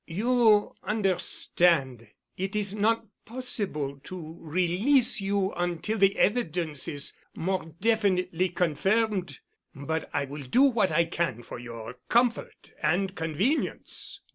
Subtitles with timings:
[0.07, 8.49] "You understand, it is not possible to release you until the evidence is more definitely
[8.49, 9.37] confirmed.
[9.75, 14.21] But I will do what I can for your comfort and convenience."